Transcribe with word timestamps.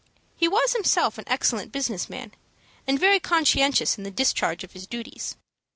He 0.35 0.47
was 0.47 0.73
himself 0.73 1.19
an 1.19 1.25
excellent 1.27 1.71
business 1.71 2.09
man, 2.09 2.31
and 2.87 2.99
very 2.99 3.19
conscientious 3.19 3.99
in 3.99 4.03
the 4.03 4.09
discharge 4.09 4.63
of 4.63 4.71
his 4.71 4.87
duties. 4.87 5.35